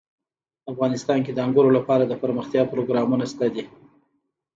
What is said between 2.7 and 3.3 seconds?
پروګرامونه